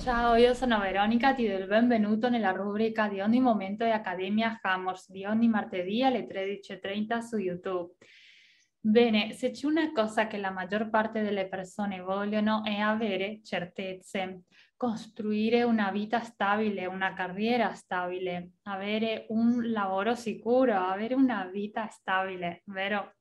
[0.00, 4.58] Ciao, io sono Veronica, ti do il benvenuto nella rubrica di ogni momento di Accademia
[4.62, 7.92] Hammers di ogni martedì alle 13.30 su YouTube.
[8.80, 14.44] Bene, se c'è una cosa che la maggior parte delle persone vogliono è avere certezze,
[14.74, 22.62] costruire una vita stabile, una carriera stabile, avere un lavoro sicuro, avere una vita stabile,
[22.64, 23.16] vero?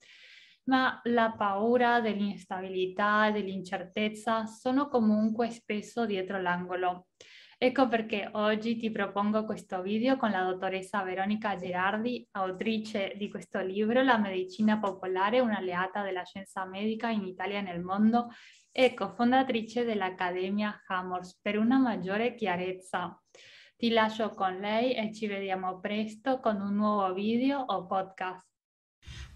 [0.70, 7.07] Ma la paura dell'instabilità dell'incertezza sono comunque spesso dietro l'angolo.
[7.57, 13.60] Ecco perché oggi ti propongo questo video con la dottoressa Veronica Gerardi, autrice di questo
[13.60, 18.29] libro La medicina popolare, un'alleata della scienza medica in Italia e nel mondo
[18.71, 23.19] e cofondatrice dell'Accademia Hammers per una maggiore chiarezza.
[23.75, 28.58] Ti lascio con lei e ci vediamo presto con un nuovo video o podcast.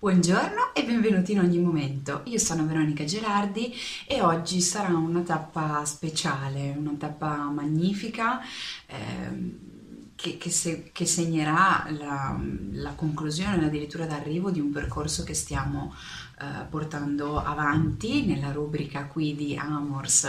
[0.04, 2.24] Buongiorno e benvenuti in ogni momento.
[2.26, 3.74] Io sono Veronica Gerardi
[4.06, 8.42] e oggi sarà una tappa speciale, una tappa magnifica
[8.86, 9.60] ehm,
[10.14, 12.38] che, che, se, che, segnerà la,
[12.74, 15.96] la conclusione, addirittura d'arrivo di un percorso che stiamo
[16.40, 20.26] eh, portando avanti nella rubrica qui di Amors,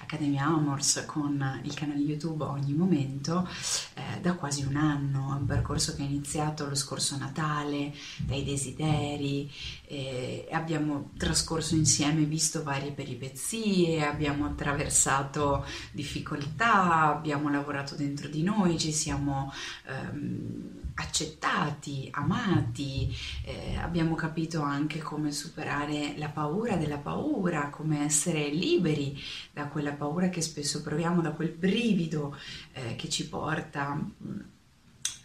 [0.00, 3.48] Accademia Amors con il canale YouTube ogni momento
[3.94, 5.34] eh, da quasi un anno.
[5.34, 9.50] È un percorso che è iniziato lo scorso Natale, dai desideri,
[9.86, 18.78] eh, abbiamo trascorso insieme, visto varie peripezie, abbiamo attraversato difficoltà, abbiamo lavorato dentro di noi,
[18.78, 19.52] ci siamo...
[19.86, 28.48] Ehm, accettati, amati, eh, abbiamo capito anche come superare la paura della paura, come essere
[28.48, 29.16] liberi
[29.52, 32.36] da quella paura che spesso proviamo, da quel brivido
[32.72, 33.92] eh, che ci porta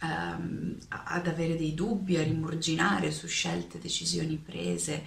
[0.02, 5.06] um, ad avere dei dubbi, a rimurginare su scelte, decisioni prese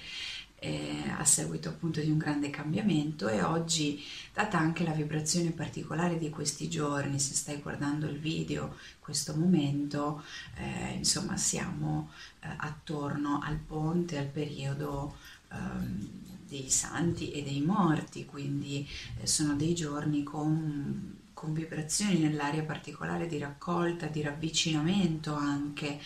[0.60, 6.18] eh, a seguito appunto di un grande cambiamento e oggi, data anche la vibrazione particolare
[6.18, 10.24] di questi giorni, se stai guardando il video, questo momento,
[10.56, 15.18] eh, insomma siamo eh, attorno al ponte, al periodo
[15.52, 16.10] ehm,
[16.48, 18.88] dei santi e dei morti, quindi
[19.22, 26.00] eh, sono dei giorni con con vibrazioni nell'aria particolare di raccolta, di ravvicinamento anche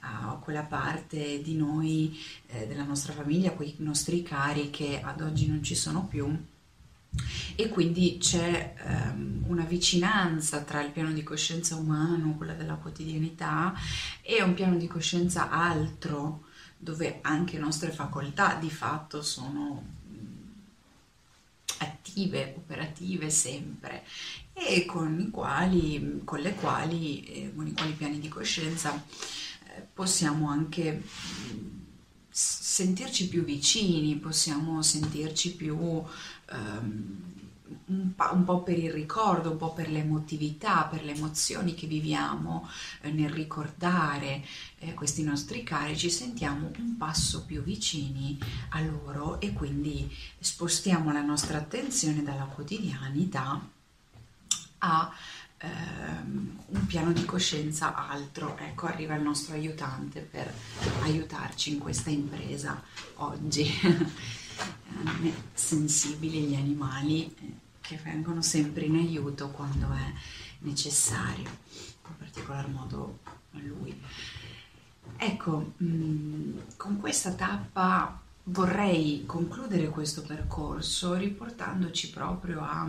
[0.00, 2.14] a quella parte di noi,
[2.48, 6.38] eh, della nostra famiglia, quei nostri cari che ad oggi non ci sono più.
[7.56, 13.72] E quindi c'è ehm, una vicinanza tra il piano di coscienza umano, quella della quotidianità,
[14.20, 16.44] e un piano di coscienza altro,
[16.76, 19.82] dove anche nostre facoltà di fatto sono
[21.78, 24.04] attive, operative sempre
[24.54, 29.86] e con, i quali, con le quali, eh, con i quali piani di coscienza eh,
[29.92, 31.82] possiamo anche mm,
[32.30, 36.04] sentirci più vicini, possiamo sentirci più um,
[37.86, 42.68] un, un, po' per il ricordo, un po' per l'emotività, per le emozioni che viviamo
[43.02, 44.44] eh, nel ricordare
[44.78, 48.38] eh, questi nostri cari, ci sentiamo un passo più vicini
[48.70, 53.73] a loro e quindi spostiamo la nostra attenzione dalla quotidianità
[54.84, 55.10] a
[55.58, 58.56] ehm, un piano di coscienza altro.
[58.58, 60.52] Ecco, arriva il nostro aiutante per
[61.02, 62.82] aiutarci in questa impresa
[63.16, 63.66] oggi.
[65.54, 70.12] Sensibili gli animali eh, che vengono sempre in aiuto quando è
[70.60, 73.18] necessario, in particolar modo
[73.52, 74.00] lui.
[75.16, 82.88] Ecco, mm, con questa tappa vorrei concludere questo percorso riportandoci proprio a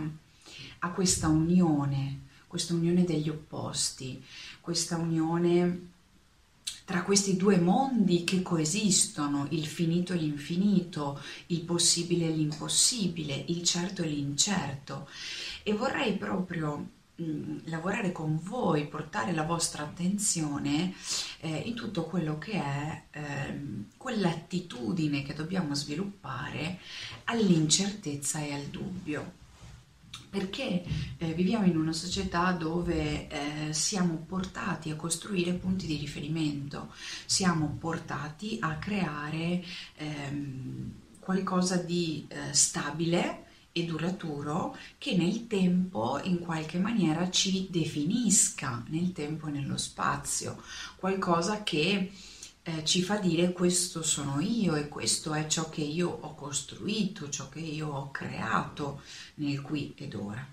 [0.86, 4.22] a questa unione, questa unione degli opposti,
[4.60, 5.94] questa unione
[6.84, 13.64] tra questi due mondi che coesistono, il finito e l'infinito, il possibile e l'impossibile, il
[13.64, 15.08] certo e l'incerto.
[15.64, 20.94] E vorrei proprio mm, lavorare con voi, portare la vostra attenzione
[21.40, 23.60] eh, in tutto quello che è eh,
[23.96, 26.78] quell'attitudine che dobbiamo sviluppare
[27.24, 29.44] all'incertezza e al dubbio
[30.36, 30.84] perché
[31.16, 36.92] eh, viviamo in una società dove eh, siamo portati a costruire punti di riferimento,
[37.24, 39.64] siamo portati a creare
[39.96, 48.84] ehm, qualcosa di eh, stabile e duraturo che nel tempo in qualche maniera ci definisca
[48.88, 50.62] nel tempo e nello spazio,
[50.96, 52.12] qualcosa che
[52.68, 57.28] eh, ci fa dire questo sono io e questo è ciò che io ho costruito,
[57.28, 59.02] ciò che io ho creato
[59.34, 60.44] nel qui ed ora.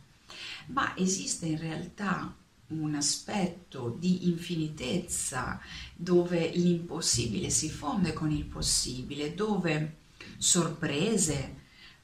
[0.68, 2.32] Ma esiste in realtà
[2.68, 5.60] un aspetto di infinitezza
[5.96, 9.96] dove l'impossibile si fonde con il possibile, dove
[10.38, 11.56] sorprese,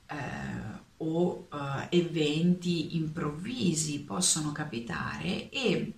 [0.07, 5.93] eh, o uh, eventi improvvisi possono capitare e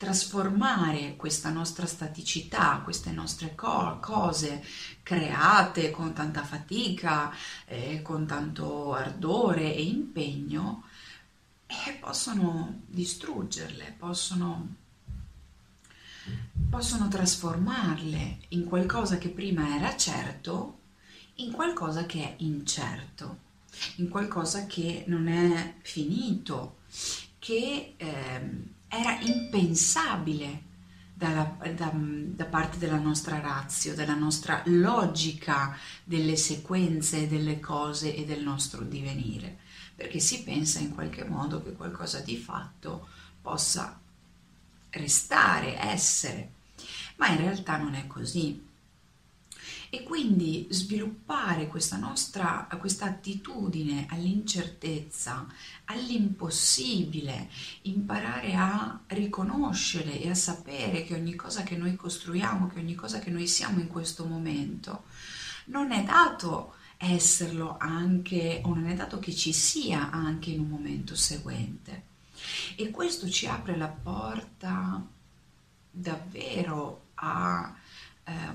[0.00, 4.64] trasformare questa nostra staticità, queste nostre co- cose
[5.02, 7.30] create con tanta fatica,
[7.66, 10.84] eh, con tanto ardore e impegno,
[11.66, 14.74] eh, possono distruggerle, possono,
[16.70, 20.78] possono trasformarle in qualcosa che prima era certo,
[21.34, 23.36] in qualcosa che è incerto,
[23.96, 26.78] in qualcosa che non è finito,
[27.38, 27.96] che...
[27.98, 30.68] Eh, era impensabile
[31.14, 38.24] dalla, da, da, parte della nostra razio, della nostra logica delle sequenze delle cose e
[38.24, 39.58] del nostro divenire,
[39.94, 43.06] perché si pensa in qualche modo che qualcosa di fatto
[43.40, 43.98] possa
[44.90, 46.52] restare, essere,
[47.16, 48.68] ma in realtà non è così
[49.90, 55.46] e quindi sviluppare questa nostra questa attitudine all'incertezza,
[55.86, 57.50] all'impossibile,
[57.82, 63.18] imparare a riconoscere e a sapere che ogni cosa che noi costruiamo, che ogni cosa
[63.18, 65.04] che noi siamo in questo momento,
[65.66, 70.68] non è dato esserlo anche o non è dato che ci sia anche in un
[70.68, 72.08] momento seguente.
[72.76, 75.04] E questo ci apre la porta
[75.90, 77.74] davvero a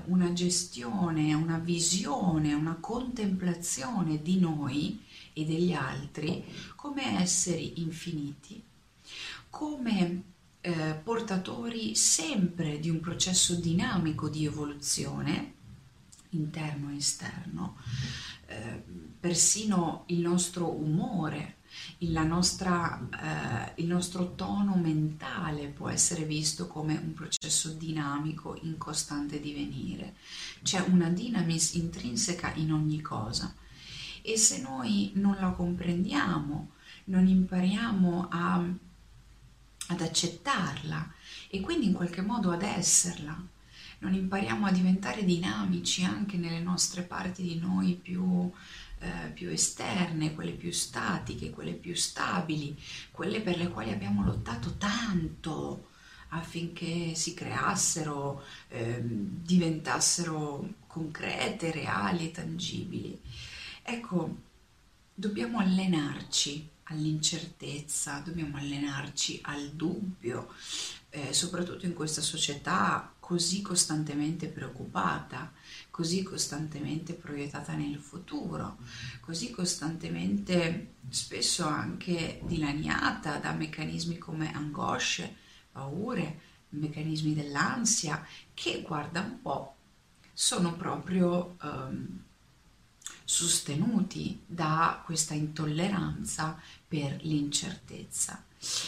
[0.06, 5.00] una gestione, una visione, una contemplazione di noi
[5.32, 6.44] e degli altri
[6.74, 8.62] come esseri infiniti,
[9.50, 10.22] come
[10.60, 15.54] eh, portatori sempre di un processo dinamico di evoluzione
[16.30, 17.76] interno e esterno,
[18.46, 18.82] eh,
[19.18, 21.55] persino il nostro umore
[22.24, 29.40] nostra, eh, il nostro tono mentale può essere visto come un processo dinamico in costante
[29.40, 30.14] divenire.
[30.62, 33.54] C'è una dinamis intrinseca in ogni cosa
[34.22, 36.70] e se noi non la comprendiamo,
[37.04, 38.64] non impariamo a,
[39.88, 41.12] ad accettarla
[41.48, 43.40] e quindi in qualche modo ad esserla,
[43.98, 48.50] non impariamo a diventare dinamici anche nelle nostre parti di noi più
[48.98, 52.76] eh, più esterne, quelle più statiche, quelle più stabili,
[53.10, 55.88] quelle per le quali abbiamo lottato tanto
[56.30, 63.20] affinché si creassero, eh, diventassero concrete, reali e tangibili.
[63.82, 64.36] Ecco,
[65.14, 70.52] dobbiamo allenarci all'incertezza, dobbiamo allenarci al dubbio,
[71.10, 75.52] eh, soprattutto in questa società così costantemente preoccupata,
[75.90, 78.78] così costantemente proiettata nel futuro,
[79.18, 85.34] così costantemente spesso anche dilaniata da meccanismi come angosce,
[85.72, 88.24] paure, meccanismi dell'ansia
[88.54, 89.74] che, guarda un po',
[90.32, 92.22] sono proprio um,
[93.24, 96.56] sostenuti da questa intolleranza
[96.86, 98.45] per l'incertezza.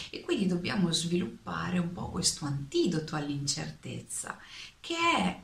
[0.09, 4.37] E quindi dobbiamo sviluppare un po' questo antidoto all'incertezza,
[4.79, 5.41] che è,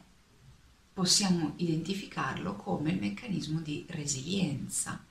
[0.94, 5.04] possiamo identificarlo come il meccanismo di resilienza,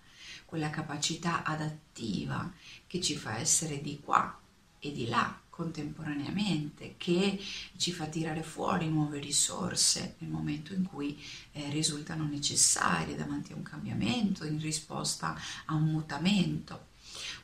[0.44, 2.52] quella capacità adattiva
[2.86, 4.38] che ci fa essere di qua
[4.78, 7.40] e di là contemporaneamente, che
[7.76, 11.16] ci fa tirare fuori nuove risorse nel momento in cui
[11.52, 16.92] eh, risultano necessarie davanti a un cambiamento, in risposta a un mutamento.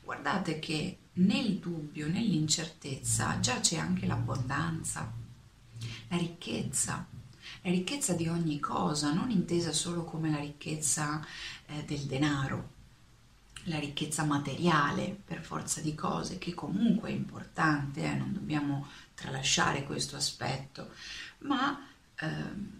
[0.03, 5.11] Guardate che nel dubbio, nell'incertezza già c'è anche l'abbondanza,
[6.07, 7.05] la ricchezza,
[7.61, 11.25] la ricchezza di ogni cosa, non intesa solo come la ricchezza
[11.65, 12.79] eh, del denaro,
[13.65, 19.83] la ricchezza materiale per forza di cose, che comunque è importante, eh, non dobbiamo tralasciare
[19.83, 20.89] questo aspetto,
[21.39, 22.79] ma eh,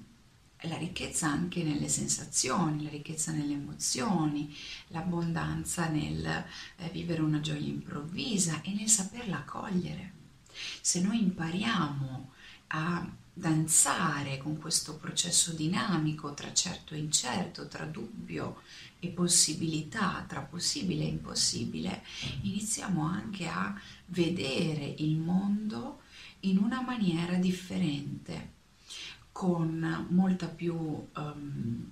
[0.63, 4.55] la ricchezza anche nelle sensazioni, la ricchezza nelle emozioni,
[4.87, 10.19] l'abbondanza nel eh, vivere una gioia improvvisa e nel saperla cogliere.
[10.81, 12.31] Se noi impariamo
[12.67, 18.61] a danzare con questo processo dinamico tra certo e incerto, tra dubbio
[18.99, 22.03] e possibilità, tra possibile e impossibile,
[22.41, 23.73] iniziamo anche a
[24.07, 26.01] vedere il mondo
[26.41, 28.59] in una maniera differente
[29.41, 31.91] con molta più um,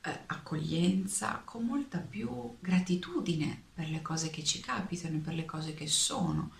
[0.00, 5.86] accoglienza, con molta più gratitudine per le cose che ci capitano, per le cose che
[5.86, 6.52] sono,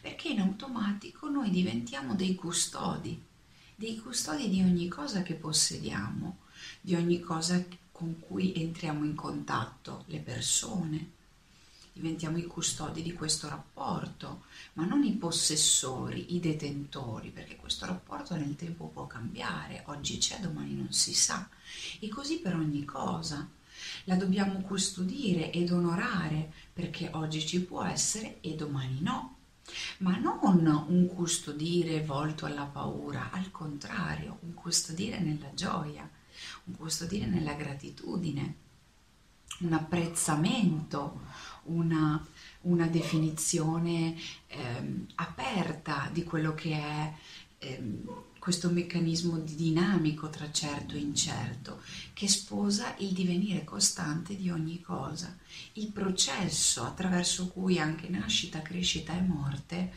[0.00, 3.16] perché in automatico noi diventiamo dei custodi,
[3.76, 6.38] dei custodi di ogni cosa che possediamo,
[6.80, 11.10] di ogni cosa con cui entriamo in contatto, le persone,
[11.94, 14.42] diventiamo i custodi di questo rapporto,
[14.74, 20.40] ma non i possessori, i detentori, perché questo rapporto nel tempo può cambiare, oggi c'è,
[20.40, 21.48] domani non si sa.
[22.00, 23.48] E così per ogni cosa.
[24.04, 29.36] la dobbiamo custodire ed onorare perché oggi ci può essere e domani no.
[29.98, 36.08] Ma non un custodire volto alla paura, al contrario, un custodire nella gioia,
[36.64, 38.56] un custodire nella gratitudine,
[39.60, 41.20] un apprezzamento,
[41.64, 42.24] una,
[42.62, 44.16] una definizione
[44.48, 47.12] ehm, aperta di quello che è
[47.58, 51.80] ehm, questo meccanismo dinamico tra certo e incerto
[52.12, 55.34] che sposa il divenire costante di ogni cosa,
[55.74, 59.92] il processo attraverso cui anche nascita, crescita e morte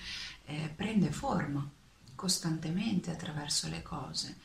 [0.46, 1.70] eh, prende forma
[2.16, 4.38] costantemente attraverso le cose.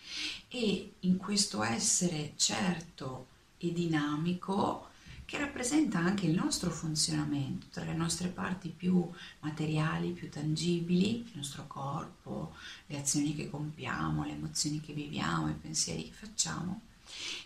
[0.48, 4.88] E in questo essere certo e dinamico
[5.24, 9.08] che rappresenta anche il nostro funzionamento, tra le nostre parti più
[9.40, 12.54] materiali, più tangibili, il nostro corpo,
[12.86, 16.82] le azioni che compiamo, le emozioni che viviamo, i pensieri che facciamo,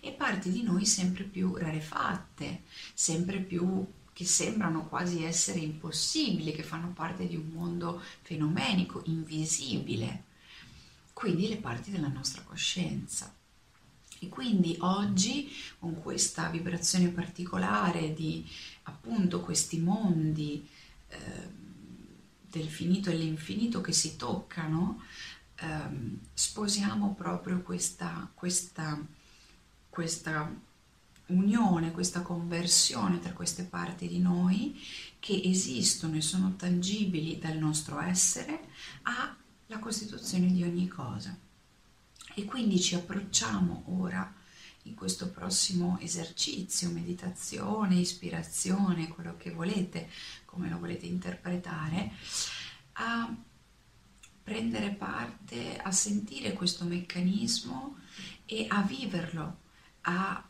[0.00, 2.62] e parti di noi sempre più rarefatte,
[2.94, 10.24] sempre più che sembrano quasi essere impossibili, che fanno parte di un mondo fenomenico, invisibile.
[11.12, 13.35] Quindi le parti della nostra coscienza.
[14.18, 18.48] E quindi oggi, con questa vibrazione particolare di
[18.84, 20.66] appunto questi mondi
[21.08, 21.18] eh,
[22.50, 25.02] del finito e l'infinito che si toccano,
[25.56, 25.66] eh,
[26.32, 28.98] sposiamo proprio questa, questa,
[29.88, 30.50] questa
[31.26, 34.80] unione, questa conversione tra queste parti di noi
[35.18, 38.68] che esistono e sono tangibili dal nostro essere
[39.02, 41.36] alla costituzione di ogni cosa.
[42.38, 44.30] E quindi ci approcciamo ora
[44.82, 50.10] in questo prossimo esercizio, meditazione, ispirazione, quello che volete,
[50.44, 52.12] come lo volete interpretare,
[52.92, 53.34] a
[54.42, 58.00] prendere parte, a sentire questo meccanismo
[58.44, 59.60] e a viverlo,
[60.02, 60.46] a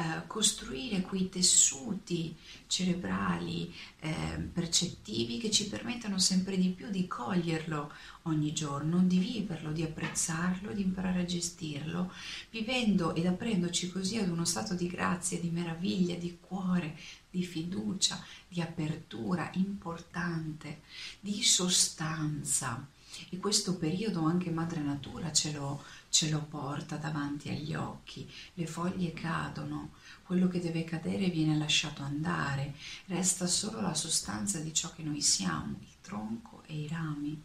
[0.00, 2.34] eh, costruire quei tessuti
[2.66, 4.10] cerebrali eh,
[4.50, 7.92] percettivi che ci permettano sempre di più di coglierlo
[8.22, 12.12] ogni giorno, di viverlo, di apprezzarlo, di imparare a gestirlo,
[12.48, 16.96] vivendo ed aprendoci così ad uno stato di grazia, di meraviglia, di cuore,
[17.28, 20.80] di fiducia, di apertura importante,
[21.20, 22.88] di sostanza.
[23.30, 28.66] E questo periodo anche Madre Natura ce lo, ce lo porta davanti agli occhi, le
[28.66, 32.74] foglie cadono, quello che deve cadere viene lasciato andare,
[33.06, 37.40] resta solo la sostanza di ciò che noi siamo, il tronco e i rami,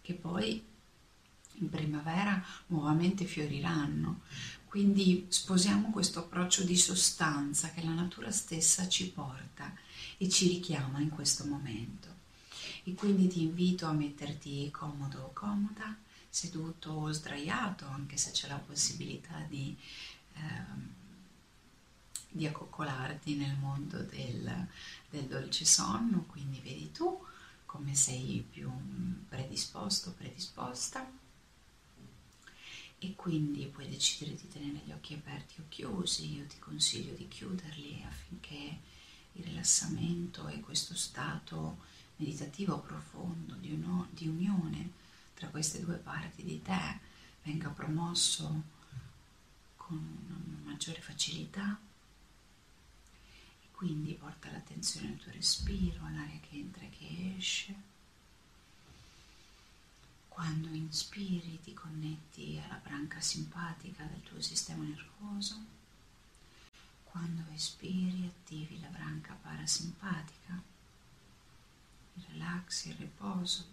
[0.00, 0.62] che poi
[1.58, 4.20] in primavera nuovamente fioriranno.
[4.66, 9.72] Quindi sposiamo questo approccio di sostanza che la natura stessa ci porta
[10.16, 12.13] e ci richiama in questo momento.
[12.84, 15.96] E quindi ti invito a metterti comodo o comoda
[16.28, 19.76] seduto o sdraiato, anche se c'è la possibilità di,
[20.34, 20.92] ehm,
[22.28, 24.66] di accoccolarti nel mondo del,
[25.08, 27.24] del dolce sonno, quindi vedi tu
[27.64, 28.70] come sei più
[29.28, 31.08] predisposto o predisposta.
[32.98, 37.28] E quindi puoi decidere di tenere gli occhi aperti o chiusi, io ti consiglio di
[37.28, 38.78] chiuderli affinché
[39.32, 44.90] il rilassamento e questo stato meditativo profondo di, uno, di unione
[45.34, 47.00] tra queste due parti di te
[47.42, 48.62] venga promosso
[49.76, 51.78] con maggiore facilità
[53.62, 57.92] e quindi porta l'attenzione al tuo respiro, all'aria che entra e che esce.
[60.28, 65.56] Quando inspiri ti connetti alla branca simpatica del tuo sistema nervoso,
[67.04, 70.60] quando espiri attivi la branca parasimpatica,
[72.14, 73.72] il relax, il riposo.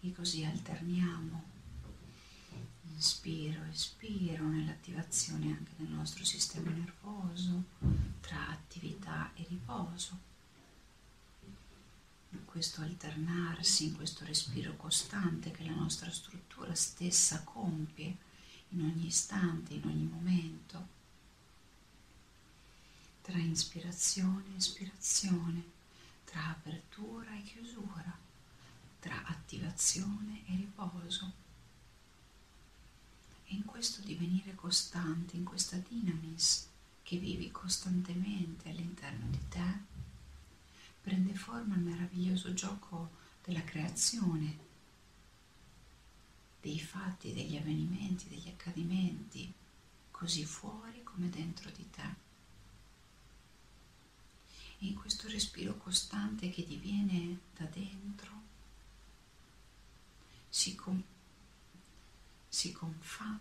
[0.00, 1.52] E così alterniamo.
[2.94, 7.64] Inspiro, espiro nell'attivazione anche del nostro sistema nervoso
[8.20, 10.32] tra attività e riposo.
[12.30, 18.16] In questo alternarsi, in questo respiro costante che la nostra struttura stessa compie
[18.70, 20.88] in ogni istante, in ogni momento,
[23.22, 25.72] tra ispirazione e espirazione,
[26.34, 28.18] tra apertura e chiusura
[28.98, 31.32] tra attivazione e riposo.
[33.44, 36.68] E in questo divenire costante, in questa dinamis
[37.04, 39.78] che vivi costantemente all'interno di te,
[41.02, 43.10] prende forma il meraviglioso gioco
[43.44, 44.58] della creazione,
[46.60, 49.52] dei fatti, degli avvenimenti, degli accadimenti,
[50.10, 52.23] così fuori come dentro di te.
[54.84, 58.32] In questo respiro costante che diviene da dentro
[60.46, 61.02] si, com-
[62.46, 63.40] si confà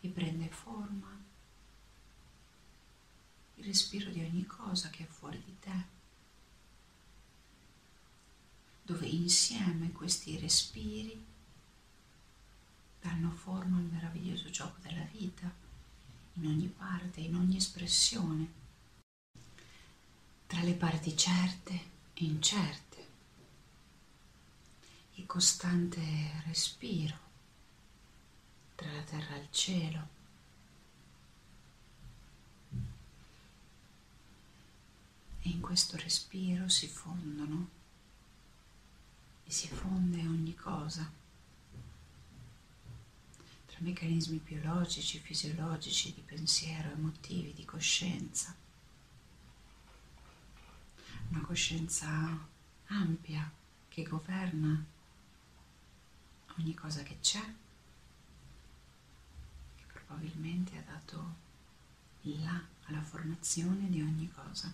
[0.00, 1.18] e prende forma.
[3.54, 5.84] Il respiro di ogni cosa che è fuori di te,
[8.82, 11.24] dove insieme questi respiri
[13.00, 15.50] danno forma al meraviglioso gioco della vita,
[16.34, 18.63] in ogni parte, in ogni espressione,
[20.46, 21.72] tra le parti certe
[22.14, 23.06] e incerte,
[25.14, 27.16] il costante respiro
[28.74, 30.08] tra la terra e il cielo.
[35.42, 37.68] E in questo respiro si fondono
[39.44, 41.10] e si fonde ogni cosa
[43.66, 48.63] tra meccanismi biologici, fisiologici, di pensiero, emotivi, di coscienza.
[51.34, 52.46] Una coscienza
[52.86, 53.50] ampia
[53.88, 54.84] che governa
[56.58, 57.42] ogni cosa che c'è,
[59.74, 61.34] che probabilmente ha dato
[62.20, 64.72] là alla formazione di ogni cosa.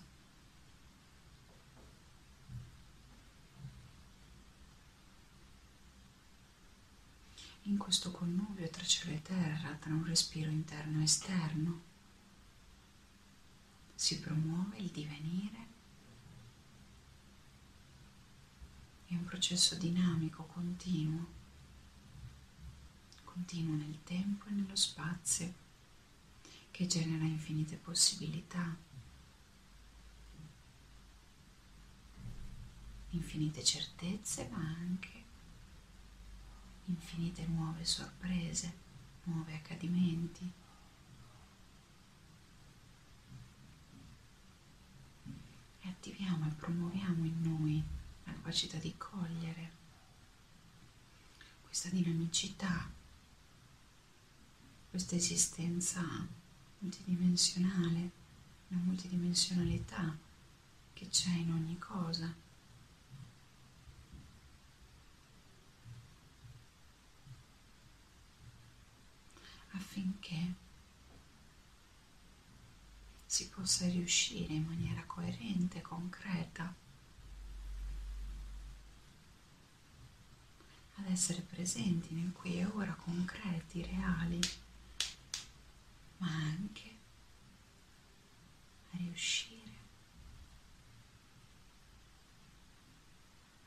[7.65, 11.81] in questo connubio tra cielo e terra, tra un respiro interno e esterno,
[13.95, 15.70] si promuove il divenire
[19.11, 21.27] è un processo dinamico, continuo,
[23.25, 25.53] continuo nel tempo e nello spazio,
[26.71, 28.73] che genera infinite possibilità,
[33.09, 35.23] infinite certezze, ma anche
[36.85, 38.73] infinite nuove sorprese,
[39.25, 40.49] nuovi accadimenti.
[45.81, 47.25] Attiviamo e promuoviamo
[48.41, 49.79] capacità di cogliere
[51.61, 52.89] questa dinamicità,
[54.89, 56.01] questa esistenza
[56.79, 58.09] multidimensionale,
[58.69, 60.17] la multidimensionalità
[60.93, 62.49] che c'è in ogni cosa.
[69.73, 70.53] affinché
[73.25, 76.73] si possa riuscire in maniera coerente, concreta,
[81.11, 84.39] essere presenti nel qui e ora, concreti, reali,
[86.17, 86.95] ma anche
[88.91, 89.59] a riuscire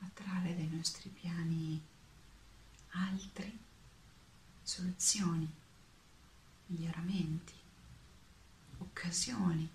[0.00, 1.82] a trarre dai nostri piani
[2.90, 3.58] altri
[4.62, 5.52] soluzioni
[6.66, 7.52] miglioramenti,
[8.78, 9.68] occasioni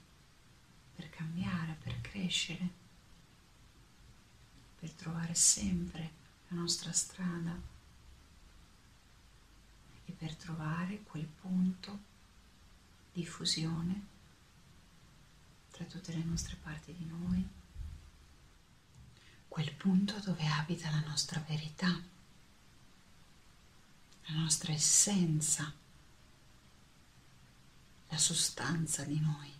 [0.95, 2.69] per cambiare, per crescere,
[4.79, 6.18] per trovare sempre
[6.49, 7.57] la nostra strada
[10.05, 11.99] e per trovare quel punto
[13.13, 14.07] di fusione
[15.71, 17.47] tra tutte le nostre parti di noi,
[19.47, 21.87] quel punto dove abita la nostra verità,
[24.25, 25.73] la nostra essenza
[28.09, 29.53] la sostanza di noi,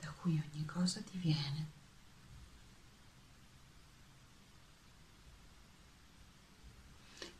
[0.00, 1.73] da cui ogni cosa diviene.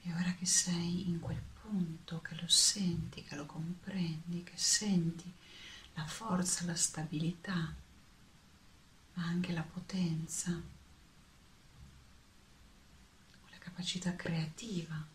[0.07, 5.33] E ora che sei in quel punto, che lo senti, che lo comprendi, che senti
[5.95, 7.75] la forza, la stabilità,
[9.15, 10.51] ma anche la potenza,
[13.51, 15.13] la capacità creativa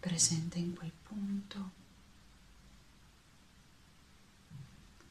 [0.00, 1.70] presente in quel punto,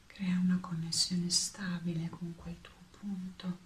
[0.06, 3.58] crea una connessione stabile con quel tuo punto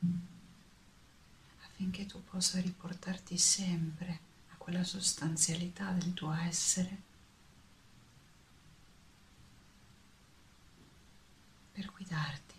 [1.81, 7.09] affinché tu possa riportarti sempre a quella sostanzialità del tuo essere
[11.73, 12.55] per guidarti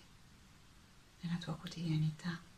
[1.21, 2.49] nella tua quotidianità.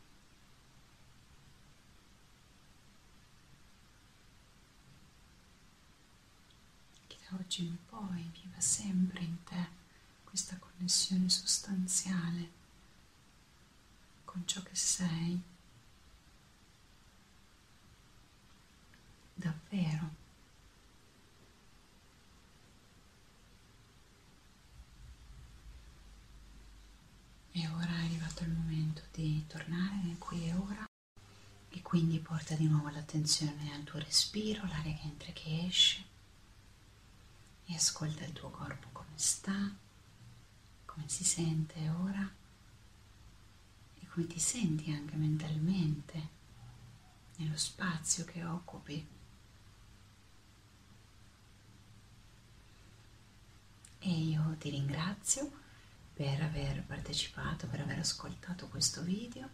[7.40, 9.66] oggi in poi viva sempre in te
[10.22, 12.50] questa connessione sostanziale
[14.24, 15.42] con ciò che sei
[19.34, 20.22] davvero.
[27.52, 30.84] E ora è arrivato il momento di tornare nel qui e ora
[31.68, 36.04] e quindi porta di nuovo l'attenzione al tuo respiro, l'aria che entra e che esce
[37.66, 39.72] e ascolta il tuo corpo come sta,
[40.84, 42.28] come si sente ora
[44.00, 46.28] e come ti senti anche mentalmente
[47.36, 49.14] nello spazio che occupi.
[54.06, 55.50] e io ti ringrazio
[56.14, 59.46] per aver partecipato, per aver ascoltato questo video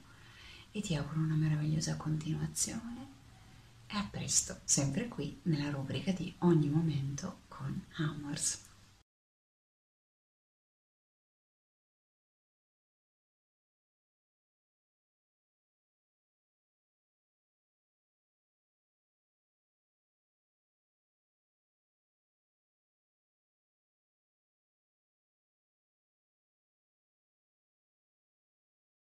[0.70, 3.09] e ti auguro una meravigliosa continuazione
[3.88, 8.69] e a presto, sempre qui nella rubrica di ogni momento con Amors.